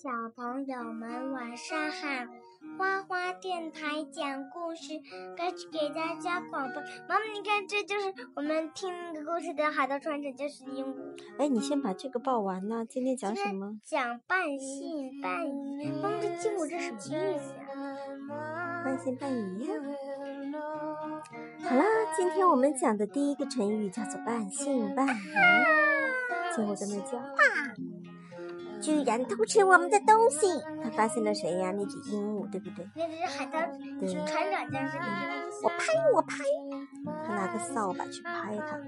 [0.00, 2.06] 小朋友们晚上好！
[2.78, 4.92] 花花电台讲故事
[5.36, 6.80] 开始给大家广播。
[7.08, 11.20] 妈妈，你看，这就是我们听那个故事的海盗船长，就是鹦鹉。
[11.40, 12.86] 哎，你先把这个报完呢。
[12.88, 13.80] 今天讲什么？
[13.82, 15.90] 讲半信半疑。
[16.00, 17.54] 妈妈，这鹦鹉这什么意思
[18.30, 18.84] 啊？
[18.84, 19.74] 半信半疑呀。
[21.64, 21.84] 好啦，
[22.16, 25.10] 今天我们讲的第一个成语叫做半信半疑。
[26.54, 27.18] 听我在那叫。
[28.80, 30.46] 居然偷吃我们的东西！
[30.82, 31.72] 他发现了谁呀？
[31.76, 32.86] 那只鹦鹉，对不对？
[32.94, 33.58] 那只海盗
[34.24, 35.64] 船长将是鹦鹉。
[35.64, 36.36] 我拍，我拍！
[37.26, 38.78] 他拿个扫把去拍它。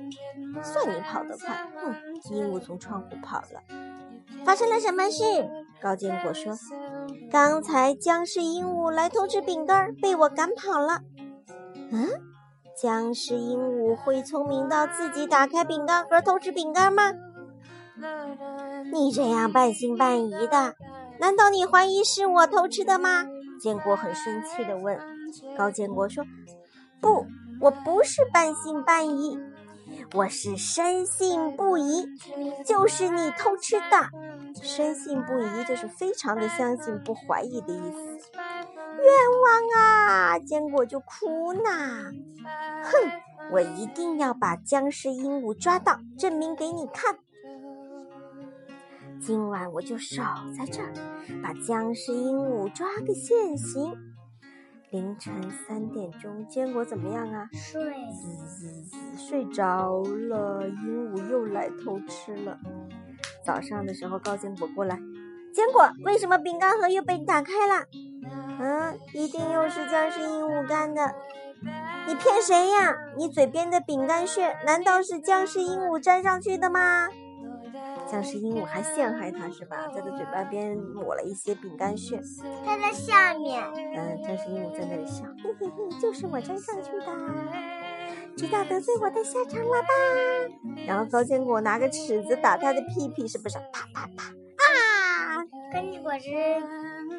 [0.63, 1.55] 算你跑得快！
[1.83, 1.95] 哼！
[2.31, 3.61] 鹦鹉从窗户跑了。
[4.45, 5.23] 发生了什么事？
[5.83, 6.55] 高坚果说
[7.31, 11.01] ：“刚才僵尸鹦鹉来偷吃饼干，被我赶跑了。”
[11.91, 12.09] 嗯？
[12.77, 17.13] 僵尸鹦鹉会聪明到自己打开饼干盒偷吃饼干吗？
[18.93, 20.75] 你这样半信半疑的，
[21.19, 23.27] 难道你怀疑是我偷吃的吗？
[23.61, 24.99] 坚果很生气地问。
[25.57, 26.25] 高坚果说
[27.01, 27.27] ：“不，
[27.61, 29.39] 我不是半信半疑，
[30.15, 32.07] 我是深信不疑，
[32.65, 34.09] 就是你偷吃的。
[34.63, 38.31] 深信不疑就是非常的相信，不怀疑的意思。
[39.03, 39.13] 冤
[39.45, 40.39] 枉啊！
[40.39, 42.11] 坚果就哭呐。
[42.83, 43.11] 哼，
[43.53, 47.19] 我一定要把僵尸鹦鹉抓到，证明给你看。”
[49.21, 50.23] 今晚我就守
[50.57, 50.93] 在这儿，
[51.43, 53.95] 把僵尸鹦鹉抓个现行。
[54.91, 55.33] 凌晨
[55.69, 57.49] 三点钟，坚果怎么样啊？
[57.53, 57.95] 睡，
[59.17, 60.67] 睡着了。
[60.67, 62.59] 鹦鹉又来偷吃了。
[63.45, 64.97] 早上的时候，高坚果过来，
[65.53, 67.87] 坚果，为什么饼干盒又被打开了？
[68.59, 71.15] 嗯，一定又是僵尸鹦鹉干的。
[72.09, 72.97] 你骗谁呀？
[73.17, 77.09] 你嘴边的饼干屑，难道是僵尸鹦鹉粘上去的吗？
[78.11, 79.89] 僵尸鹦鹉还陷害他是吧？
[79.95, 82.21] 在他嘴巴边抹了一些饼干屑。
[82.65, 83.63] 他在下面。
[83.75, 87.07] 嗯，僵尸鹦鹉在那里笑，嘿嘿嘿，就是我粘上去的，
[88.37, 89.89] 知道得罪我的下场了吧？
[90.87, 93.59] 然后高坚果拿个尺子打他的屁屁，是不是？
[93.73, 94.25] 啪啪啪！
[94.25, 95.45] 啊！
[95.73, 96.29] 高坚果是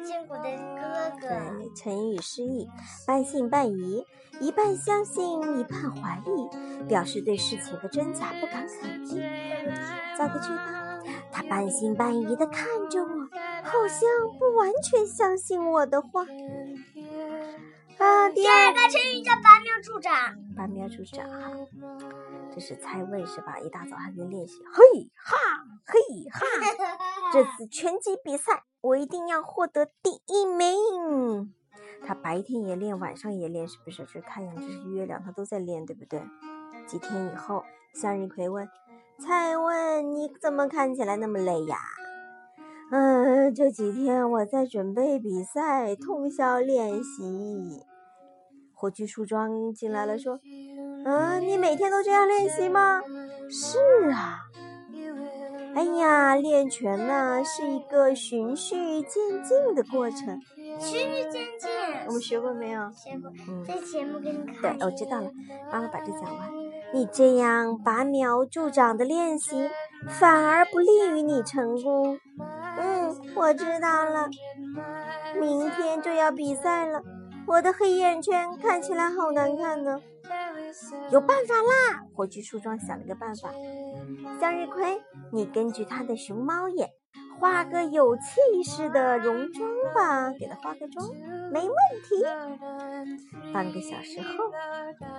[0.04, 0.44] 坚果的
[0.76, 1.28] 哥哥。
[1.28, 2.68] 对，成语失忆，
[3.06, 4.04] 半信半疑，
[4.40, 9.22] 一半相信，一半怀疑，表示对事情的真假不敢肯定。
[10.18, 10.81] 造个句吧。
[11.42, 13.08] 他半信半疑地看着我，
[13.64, 14.08] 好像
[14.38, 16.22] 不完全相信我的话。
[17.98, 20.12] 啊，第二个成语叫拔苗助长。
[20.56, 21.50] 拔苗助长，哈，
[22.54, 23.58] 这是猜问是吧？
[23.60, 25.36] 一大早还在练习，嘿哈，
[25.84, 26.46] 嘿哈。
[27.32, 31.54] 这次拳击比赛，我一定要获得第一名。
[32.04, 34.04] 他白天也练，晚上也练，是不是？
[34.04, 36.22] 这是太阳，这是月亮，他都在练，对不对？
[36.86, 37.64] 几天以后，
[37.94, 38.68] 向日葵问。
[39.18, 41.76] 蔡问：“你怎么看起来那么累呀
[42.90, 47.82] ？”“嗯，这几天我在准备比赛，通宵练习。”
[48.74, 50.40] 火炬树桩进来了，说
[51.06, 53.00] ：“嗯，你每天都这样练习吗
[53.48, 54.40] ？”“是啊。
[55.74, 60.40] ”“哎呀，练拳呢是一个循序渐进的过程。
[60.80, 61.70] ”“循序渐进。”
[62.06, 62.90] 我们学过没有？
[62.92, 63.30] 学过。
[63.48, 64.76] 嗯，在节目给你看。
[64.76, 65.30] 对，我知道了。
[65.70, 66.50] 妈妈把这讲完。
[66.94, 69.70] 你这样拔苗助长的练习，
[70.08, 72.18] 反而不利于你成功。
[72.76, 74.28] 嗯，我知道了。
[75.40, 77.02] 明天就要比赛了，
[77.46, 80.00] 我的黑眼圈看起来好难看呢。
[81.10, 82.04] 有办法啦！
[82.14, 83.50] 火炬树桩想了个办法。
[84.40, 85.00] 向日葵，
[85.30, 86.90] 你根据它的熊猫眼，
[87.42, 88.22] 画个有气
[88.64, 91.04] 势的戎装吧，给他化个妆，
[91.50, 92.24] 没问题。
[93.52, 94.44] 半个小时后，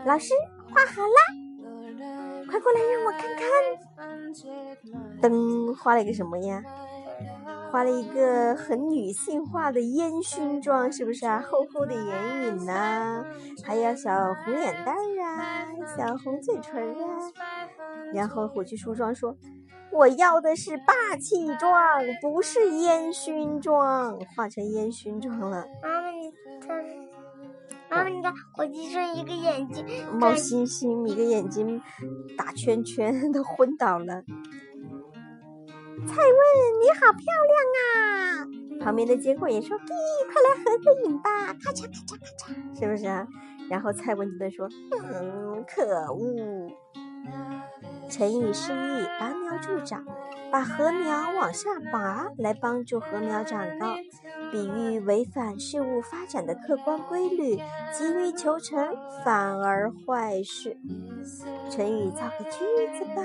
[0.06, 0.34] 老师
[0.74, 1.18] 画好啦。
[2.50, 3.44] 快过来让我看看！
[5.22, 6.64] 噔，画了一个什么呀？
[7.70, 11.42] 画了一个很女性化的烟熏妆，是不是啊？
[11.42, 13.26] 厚厚的眼影呐，
[13.66, 15.68] 还有小红脸蛋儿啊，
[15.98, 17.20] 小红嘴唇啊。
[18.14, 19.36] 然后回去梳妆说
[19.94, 25.66] ：“我要的是霸气妆，不是烟熏妆。”化成烟熏妆了。
[25.82, 26.84] 妈妈，你看。
[27.90, 29.86] 妈妈，你看，火鸡剩一个眼睛
[30.20, 31.80] 冒星星，一个眼睛
[32.38, 34.24] 打圈圈，都昏倒了。
[36.06, 36.40] 蔡问，
[36.82, 37.56] 你好漂亮
[37.86, 38.48] 啊！
[38.84, 39.94] 旁边的结果也说：“咦，
[40.28, 43.26] 快来合个影吧！”咔嚓咔嚓咔嚓，是不是啊？
[43.70, 46.68] 然后蔡文就在说：“嗯，可恶。”
[48.10, 50.06] 成语示意拔苗助长，
[50.52, 53.96] 把禾苗往下拔来帮助禾苗长高，
[54.52, 57.58] 比喻违反事物发展的客观规律，
[57.92, 58.96] 急于求成
[59.26, 60.78] 反而坏事。
[61.70, 62.60] 成语造个句
[62.98, 63.24] 子吧。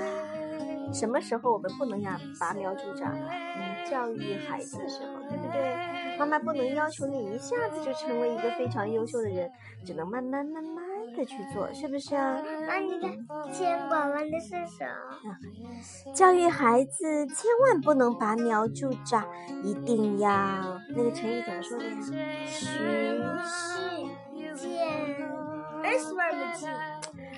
[0.91, 3.29] 什么时候我们不能呀拔苗助长啊？
[3.29, 6.17] 嗯，教育孩子的时候，对不对？
[6.17, 9.51] 妈妈不能要求你一下子就成为一个非常优秀的人，
[9.85, 10.83] 只能慢慢慢慢
[11.15, 12.41] 的去做，是不是啊？
[12.67, 13.11] 那你看
[13.51, 14.85] 牵广弯的是什
[15.23, 16.13] 么？
[16.13, 19.27] 教育孩子千万不能拔苗助长，
[19.63, 20.29] 一定要
[20.95, 22.01] 那个成语怎么说的呀？
[22.01, 22.13] 循
[24.55, 24.77] 序渐，
[25.75, 26.69] 不进。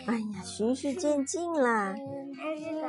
[0.08, 1.94] 哎呀，循序渐进啦。
[2.36, 2.88] 还是的。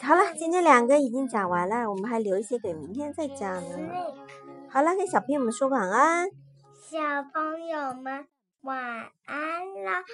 [0.00, 3.78] 好了，今天两个已经讲完了，我们还留一些给明天再讲呢。
[4.68, 6.28] 好了，跟小朋友们说晚安。
[6.90, 6.98] 小
[7.32, 8.26] 朋友们
[8.62, 10.04] 晚安啦。